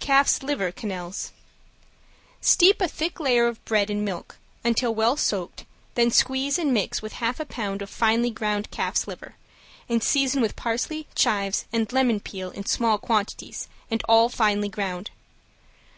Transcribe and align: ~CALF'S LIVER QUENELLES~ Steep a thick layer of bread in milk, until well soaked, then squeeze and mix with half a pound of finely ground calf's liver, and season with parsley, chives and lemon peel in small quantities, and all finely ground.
~CALF'S 0.00 0.42
LIVER 0.42 0.72
QUENELLES~ 0.72 1.32
Steep 2.40 2.80
a 2.80 2.88
thick 2.88 3.20
layer 3.20 3.46
of 3.46 3.62
bread 3.66 3.90
in 3.90 4.02
milk, 4.02 4.38
until 4.64 4.94
well 4.94 5.18
soaked, 5.18 5.66
then 5.96 6.10
squeeze 6.10 6.58
and 6.58 6.72
mix 6.72 7.02
with 7.02 7.12
half 7.12 7.38
a 7.40 7.44
pound 7.44 7.82
of 7.82 7.90
finely 7.90 8.30
ground 8.30 8.70
calf's 8.70 9.06
liver, 9.06 9.34
and 9.86 10.02
season 10.02 10.40
with 10.40 10.56
parsley, 10.56 11.06
chives 11.14 11.66
and 11.74 11.92
lemon 11.92 12.20
peel 12.20 12.50
in 12.52 12.64
small 12.64 12.96
quantities, 12.96 13.68
and 13.90 14.02
all 14.08 14.30
finely 14.30 14.70
ground. 14.70 15.10